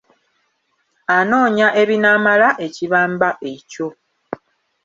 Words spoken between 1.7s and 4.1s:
ebinaamala ekibamba ekyo.